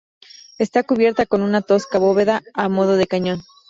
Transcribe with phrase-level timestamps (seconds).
[0.57, 3.43] Está cubierta con una tosca bóveda a modo de cañón.